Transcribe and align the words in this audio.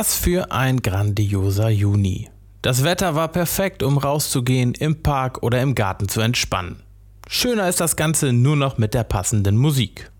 Was 0.00 0.16
für 0.16 0.50
ein 0.50 0.80
grandioser 0.80 1.68
Juni. 1.68 2.30
Das 2.62 2.84
Wetter 2.84 3.16
war 3.16 3.28
perfekt, 3.28 3.82
um 3.82 3.98
rauszugehen, 3.98 4.72
im 4.72 5.02
Park 5.02 5.42
oder 5.42 5.60
im 5.60 5.74
Garten 5.74 6.08
zu 6.08 6.22
entspannen. 6.22 6.82
Schöner 7.28 7.68
ist 7.68 7.82
das 7.82 7.96
Ganze 7.96 8.32
nur 8.32 8.56
noch 8.56 8.78
mit 8.78 8.94
der 8.94 9.04
passenden 9.04 9.58
Musik. 9.58 10.10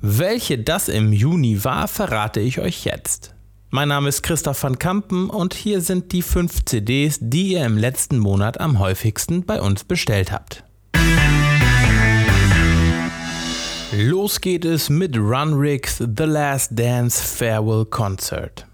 Welche 0.00 0.58
das 0.58 0.88
im 0.88 1.12
Juni 1.12 1.62
war, 1.62 1.86
verrate 1.86 2.40
ich 2.40 2.58
euch 2.58 2.84
jetzt. 2.84 3.32
Mein 3.68 3.86
Name 3.86 4.08
ist 4.08 4.22
Christoph 4.22 4.64
van 4.64 4.80
Kampen 4.80 5.30
und 5.30 5.54
hier 5.54 5.80
sind 5.80 6.10
die 6.10 6.22
5 6.22 6.64
CDs, 6.64 7.18
die 7.20 7.52
ihr 7.52 7.64
im 7.64 7.78
letzten 7.78 8.18
Monat 8.18 8.58
am 8.58 8.80
häufigsten 8.80 9.46
bei 9.46 9.60
uns 9.60 9.84
bestellt 9.84 10.32
habt. 10.32 10.64
Los 13.92 14.40
geht 14.40 14.64
es 14.64 14.90
mit 14.90 15.16
Run 15.16 15.54
Riggs 15.54 15.98
The 15.98 16.24
Last 16.24 16.76
Dance 16.76 17.22
Farewell 17.22 17.84
Concert. 17.84 18.66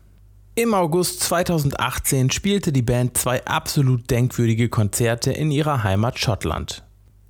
Im 0.58 0.72
August 0.72 1.20
2018 1.20 2.30
spielte 2.30 2.72
die 2.72 2.80
Band 2.80 3.18
zwei 3.18 3.44
absolut 3.44 4.10
denkwürdige 4.10 4.70
Konzerte 4.70 5.30
in 5.30 5.50
ihrer 5.50 5.84
Heimat 5.84 6.18
Schottland. 6.18 6.82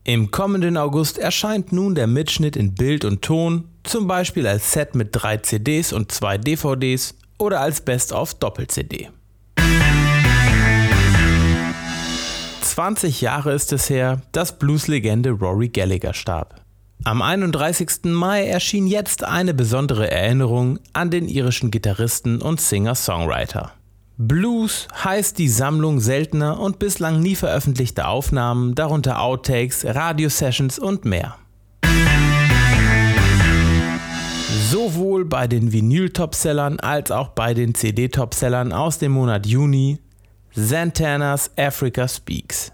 Im 0.04 0.30
kommenden 0.30 0.76
August 0.76 1.18
erscheint 1.18 1.72
nun 1.72 1.96
der 1.96 2.06
Mitschnitt 2.06 2.54
in 2.54 2.76
Bild 2.76 3.04
und 3.04 3.22
Ton, 3.22 3.64
zum 3.82 4.06
Beispiel 4.06 4.46
als 4.46 4.70
Set 4.70 4.94
mit 4.94 5.08
drei 5.10 5.38
CDs 5.38 5.92
und 5.92 6.12
zwei 6.12 6.38
DVDs 6.38 7.16
oder 7.36 7.60
als 7.60 7.80
Best-of 7.80 8.34
Doppel-CD. 8.34 9.08
20 12.60 13.20
Jahre 13.22 13.54
ist 13.54 13.72
es 13.72 13.90
her, 13.90 14.22
dass 14.30 14.56
Blues-Legende 14.56 15.30
Rory 15.30 15.68
Gallagher 15.68 16.14
starb. 16.14 16.65
Am 17.04 17.22
31. 17.22 18.04
Mai 18.04 18.46
erschien 18.46 18.86
jetzt 18.86 19.22
eine 19.22 19.54
besondere 19.54 20.10
Erinnerung 20.10 20.80
an 20.92 21.10
den 21.10 21.28
irischen 21.28 21.70
Gitarristen 21.70 22.42
und 22.42 22.60
Singer-Songwriter. 22.60 23.72
Blues 24.18 24.88
heißt 25.04 25.38
die 25.38 25.48
Sammlung 25.48 26.00
seltener 26.00 26.58
und 26.58 26.78
bislang 26.78 27.20
nie 27.20 27.34
veröffentlichter 27.34 28.08
Aufnahmen, 28.08 28.74
darunter 28.74 29.20
Outtakes, 29.20 29.84
Radiosessions 29.84 30.78
und 30.78 31.04
mehr. 31.04 31.36
Sowohl 34.70 35.26
bei 35.26 35.46
den 35.46 35.72
Vinyl-Topsellern 35.72 36.80
als 36.80 37.10
auch 37.10 37.28
bei 37.28 37.54
den 37.54 37.74
CD-Topsellern 37.74 38.72
aus 38.72 38.98
dem 38.98 39.12
Monat 39.12 39.46
Juni 39.46 39.98
Santana's 40.52 41.50
Africa 41.56 42.08
Speaks. 42.08 42.72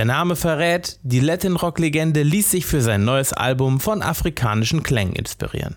Der 0.00 0.06
Name 0.06 0.34
verrät, 0.34 0.98
die 1.02 1.20
Latin 1.20 1.56
Rock 1.56 1.78
Legende 1.78 2.22
ließ 2.22 2.52
sich 2.52 2.64
für 2.64 2.80
sein 2.80 3.04
neues 3.04 3.34
Album 3.34 3.80
von 3.80 4.00
afrikanischen 4.00 4.82
Klängen 4.82 5.12
inspirieren. 5.14 5.76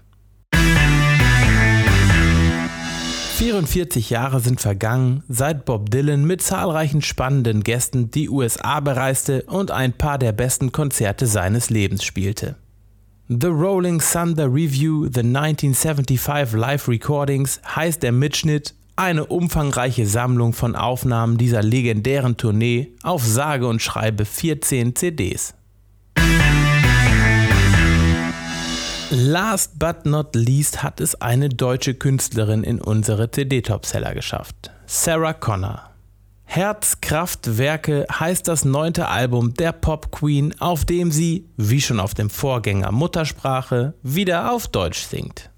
44 3.35 4.09
Jahre 4.09 4.39
sind 4.39 4.61
vergangen, 4.61 5.25
seit 5.27 5.65
Bob 5.65 5.89
Dylan 5.89 6.23
mit 6.23 6.41
zahlreichen 6.41 7.01
spannenden 7.01 7.63
Gästen 7.65 8.11
die 8.11 8.29
USA 8.29 8.79
bereiste 8.79 9.41
und 9.41 9.71
ein 9.71 9.91
paar 9.91 10.17
der 10.17 10.31
besten 10.31 10.71
Konzerte 10.71 11.27
seines 11.27 11.69
Lebens 11.69 12.05
spielte. 12.05 12.55
The 13.27 13.47
Rolling 13.47 13.99
Thunder 13.99 14.45
Review 14.45 15.09
The 15.13 15.19
1975 15.19 16.57
Live 16.57 16.87
Recordings 16.87 17.59
heißt 17.75 18.01
der 18.01 18.13
Mitschnitt 18.13 18.73
eine 18.95 19.25
umfangreiche 19.25 20.05
Sammlung 20.05 20.53
von 20.53 20.75
Aufnahmen 20.75 21.37
dieser 21.37 21.63
legendären 21.63 22.37
Tournee 22.37 22.93
auf 23.01 23.23
sage 23.23 23.67
und 23.67 23.81
schreibe 23.81 24.25
14 24.25 24.95
CDs. 24.95 25.53
Last 29.09 29.77
but 29.77 30.05
not 30.05 30.35
least 30.35 30.81
hat 30.81 30.99
es 30.99 31.13
eine 31.21 31.49
deutsche 31.49 31.93
Künstlerin 31.93 32.63
in 32.63 32.81
unsere 32.81 33.29
CD-Topseller 33.29 34.15
geschafft. 34.15 34.71
Sarah 34.87 35.33
Connor. 35.33 35.91
Herzkraftwerke 36.45 38.05
heißt 38.11 38.47
das 38.47 38.65
neunte 38.65 39.07
Album 39.07 39.53
der 39.53 39.71
Pop 39.71 40.11
Queen, 40.11 40.53
auf 40.59 40.85
dem 40.85 41.11
sie, 41.11 41.47
wie 41.57 41.81
schon 41.81 41.99
auf 41.99 42.13
dem 42.13 42.29
Vorgänger 42.29 42.91
Muttersprache, 42.91 43.93
wieder 44.03 44.51
auf 44.51 44.67
Deutsch 44.67 45.03
singt. 45.03 45.49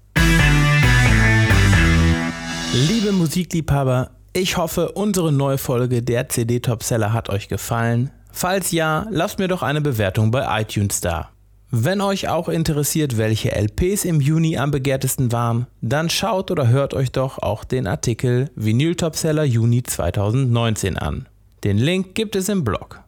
Liebe 2.72 3.12
Musikliebhaber, 3.12 4.10
ich 4.32 4.56
hoffe, 4.56 4.92
unsere 4.92 5.32
neue 5.32 5.56
Folge 5.56 6.02
der 6.02 6.28
CD 6.28 6.60
Topseller 6.60 7.12
hat 7.12 7.30
euch 7.30 7.48
gefallen. 7.48 8.10
Falls 8.32 8.70
ja, 8.70 9.06
lasst 9.10 9.38
mir 9.38 9.48
doch 9.48 9.62
eine 9.62 9.80
Bewertung 9.80 10.30
bei 10.30 10.60
iTunes 10.60 11.00
da. 11.00 11.30
Wenn 11.70 12.00
euch 12.00 12.28
auch 12.28 12.48
interessiert, 12.48 13.16
welche 13.16 13.52
LPs 13.52 14.04
im 14.04 14.20
Juni 14.20 14.58
am 14.58 14.70
begehrtesten 14.70 15.32
waren, 15.32 15.66
dann 15.80 16.10
schaut 16.10 16.50
oder 16.50 16.68
hört 16.68 16.92
euch 16.94 17.12
doch 17.12 17.38
auch 17.38 17.64
den 17.64 17.86
Artikel 17.86 18.50
Vinyl 18.54 18.94
Topseller 18.94 19.44
Juni 19.44 19.82
2019 19.82 20.98
an. 20.98 21.28
Den 21.64 21.78
Link 21.78 22.14
gibt 22.14 22.36
es 22.36 22.48
im 22.48 22.62
Blog. 22.62 23.00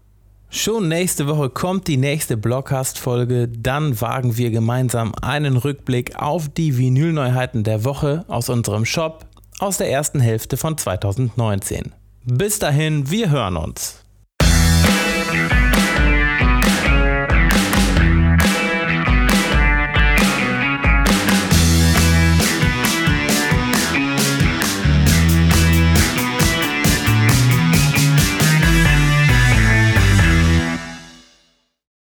Schon 0.51 0.89
nächste 0.89 1.27
Woche 1.29 1.51
kommt 1.51 1.89
die 1.89 1.99
nächste 1.99 2.39
Blogcast-Folge. 2.39 3.49
Dann 3.49 4.01
wagen 4.01 4.39
wir 4.39 4.51
gemeinsam 4.51 5.15
einen 5.21 5.59
Rückblick 5.59 6.17
auf 6.17 6.49
die 6.49 6.79
Vinylneuheiten 6.79 7.65
der 7.65 7.85
Woche 7.85 8.25
aus 8.29 8.49
unserem 8.49 8.87
Shop 8.87 9.27
aus 9.59 9.79
der 9.79 9.91
ersten 9.91 10.21
Hälfte 10.21 10.57
von 10.57 10.77
2019. 10.77 11.93
Bis 12.25 12.59
dahin, 12.59 13.11
wir 13.11 13.31
hören 13.31 13.57
uns. 13.57 14.03